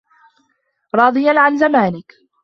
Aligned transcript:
رَاضِيًا 0.95 1.39
عَنْ 1.39 1.57
زَمَانِك 1.57 2.13